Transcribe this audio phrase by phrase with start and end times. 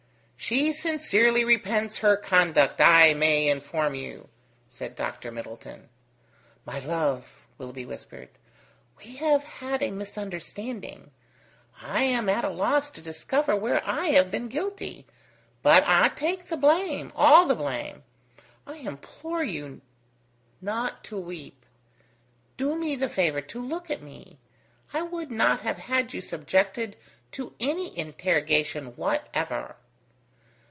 [0.43, 4.27] "She sincerely repents her conduct, I may inform you,"
[4.67, 5.31] said Dr.
[5.31, 5.87] Middleton.
[6.65, 8.27] "My love!" Willoughby whispered.
[8.97, 11.11] "We have had a misunderstanding.
[11.79, 15.05] I am at a loss to discover where I have been guilty,
[15.61, 18.01] but I take the blame, all the blame.
[18.65, 19.81] I implore you
[20.59, 21.65] not to weep.
[22.57, 24.39] Do me the favour to look at me.
[24.91, 26.97] I would not have had you subjected
[27.33, 29.75] to any interrogation whatever."